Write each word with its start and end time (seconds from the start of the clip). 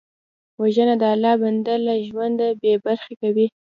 وژنه 0.61 0.95
د 1.01 1.03
الله 1.13 1.33
بنده 1.43 1.75
له 1.85 1.93
ژونده 2.07 2.47
بېبرخې 2.61 3.13
کوي 3.21 3.47